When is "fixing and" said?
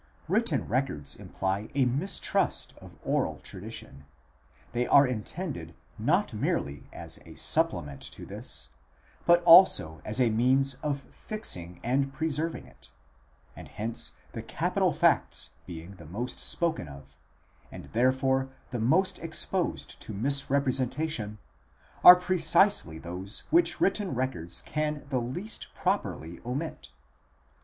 11.11-12.11